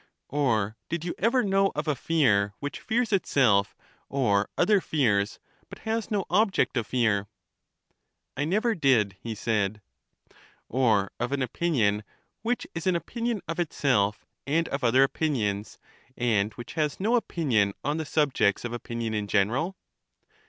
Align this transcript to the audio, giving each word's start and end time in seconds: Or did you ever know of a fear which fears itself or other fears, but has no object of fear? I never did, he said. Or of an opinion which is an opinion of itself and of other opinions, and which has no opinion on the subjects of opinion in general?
Or 0.29 0.77
did 0.89 1.05
you 1.05 1.13
ever 1.19 1.43
know 1.43 1.71
of 1.75 1.87
a 1.87 1.93
fear 1.93 2.55
which 2.59 2.79
fears 2.79 3.13
itself 3.13 3.75
or 4.09 4.49
other 4.57 4.81
fears, 4.81 5.39
but 5.69 5.77
has 5.85 6.09
no 6.09 6.25
object 6.27 6.75
of 6.75 6.87
fear? 6.87 7.27
I 8.35 8.45
never 8.45 8.73
did, 8.73 9.15
he 9.21 9.35
said. 9.35 9.79
Or 10.67 11.11
of 11.19 11.31
an 11.31 11.43
opinion 11.43 12.03
which 12.41 12.65
is 12.73 12.87
an 12.87 12.95
opinion 12.95 13.43
of 13.47 13.59
itself 13.59 14.25
and 14.47 14.67
of 14.69 14.83
other 14.83 15.03
opinions, 15.03 15.77
and 16.17 16.51
which 16.53 16.73
has 16.73 16.99
no 16.99 17.15
opinion 17.15 17.75
on 17.83 17.97
the 17.97 18.03
subjects 18.05 18.65
of 18.65 18.73
opinion 18.73 19.13
in 19.13 19.27
general? 19.27 19.77